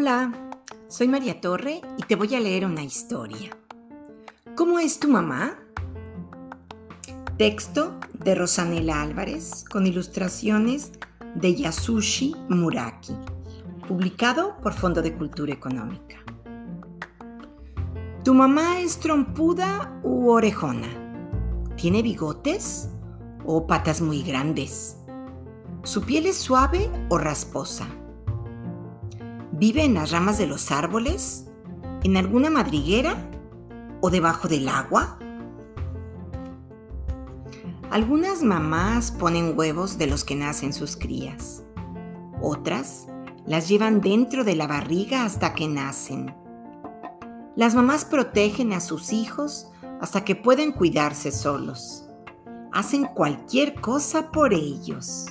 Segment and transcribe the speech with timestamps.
[0.00, 0.32] Hola,
[0.86, 3.50] soy María Torre y te voy a leer una historia.
[4.54, 5.58] ¿Cómo es tu mamá?
[7.36, 10.92] Texto de Rosanela Álvarez con ilustraciones
[11.34, 13.12] de Yasushi Muraki,
[13.88, 16.18] publicado por Fondo de Cultura Económica.
[18.22, 21.72] ¿Tu mamá es trompuda u orejona?
[21.74, 22.88] ¿Tiene bigotes
[23.44, 24.96] o patas muy grandes?
[25.82, 27.88] ¿Su piel es suave o rasposa?
[29.58, 31.46] ¿Vive en las ramas de los árboles?
[32.04, 33.16] ¿En alguna madriguera?
[34.00, 35.18] ¿O debajo del agua?
[37.90, 41.64] Algunas mamás ponen huevos de los que nacen sus crías.
[42.40, 43.08] Otras
[43.46, 46.32] las llevan dentro de la barriga hasta que nacen.
[47.56, 52.08] Las mamás protegen a sus hijos hasta que pueden cuidarse solos.
[52.70, 55.26] Hacen cualquier cosa por ellos.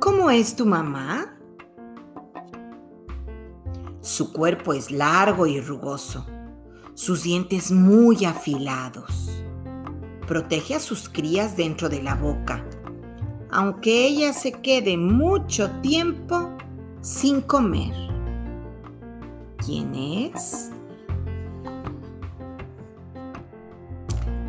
[0.00, 1.36] ¿Cómo es tu mamá?
[4.02, 6.24] Su cuerpo es largo y rugoso,
[6.94, 9.44] sus dientes muy afilados.
[10.26, 12.64] Protege a sus crías dentro de la boca,
[13.50, 16.56] aunque ella se quede mucho tiempo
[17.02, 17.92] sin comer.
[19.58, 20.70] ¿Quién es?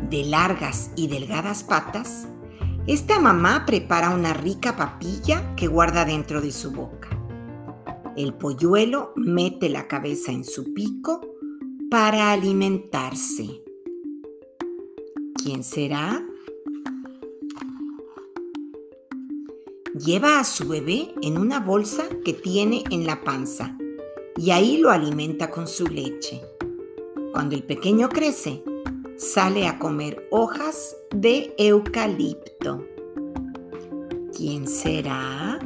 [0.08, 2.26] De largas y delgadas patas,
[2.86, 7.11] esta mamá prepara una rica papilla que guarda dentro de su boca.
[8.14, 11.20] El polluelo mete la cabeza en su pico
[11.90, 13.62] para alimentarse.
[15.42, 16.22] ¿Quién será?
[19.94, 23.78] Lleva a su bebé en una bolsa que tiene en la panza
[24.36, 26.42] y ahí lo alimenta con su leche.
[27.32, 28.62] Cuando el pequeño crece,
[29.16, 32.84] sale a comer hojas de eucalipto.
[34.36, 35.58] ¿Quién será?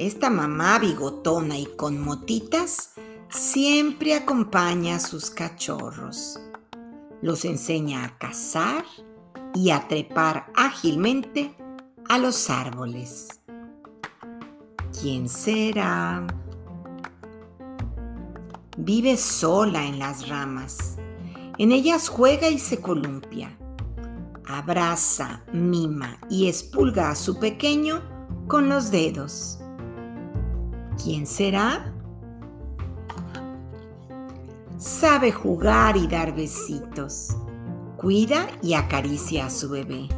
[0.00, 2.94] Esta mamá bigotona y con motitas
[3.28, 6.40] siempre acompaña a sus cachorros.
[7.20, 8.86] Los enseña a cazar
[9.52, 11.54] y a trepar ágilmente
[12.08, 13.28] a los árboles.
[14.98, 16.26] ¿Quién será?
[18.78, 20.96] Vive sola en las ramas.
[21.58, 23.54] En ellas juega y se columpia.
[24.46, 28.00] Abraza, mima y espulga a su pequeño
[28.48, 29.59] con los dedos.
[31.02, 31.94] ¿Quién será?
[34.76, 37.36] Sabe jugar y dar besitos.
[37.96, 40.08] Cuida y acaricia a su bebé.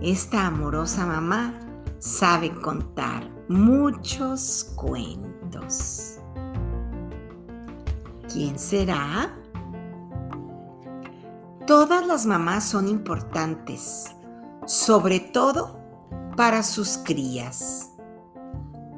[0.00, 1.52] Esta amorosa mamá
[1.98, 6.20] sabe contar muchos cuentos.
[8.32, 9.30] ¿Quién será?
[11.66, 14.06] Todas las mamás son importantes,
[14.64, 15.78] sobre todo
[16.36, 17.95] para sus crías.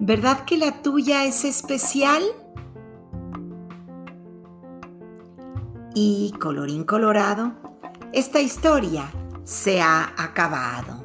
[0.00, 2.22] ¿Verdad que la tuya es especial?
[5.94, 7.53] Y colorín colorado,
[8.12, 9.10] esta historia
[9.42, 10.97] se ha acabado.